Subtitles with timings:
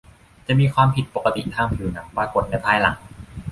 [0.47, 2.97] จะมีความผิดปกติทางผิวหนังปรากฏในภายหลัง